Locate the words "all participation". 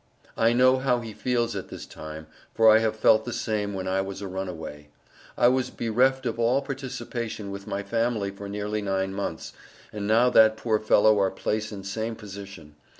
6.39-7.51